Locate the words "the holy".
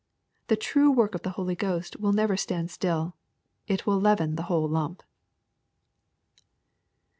1.21-1.53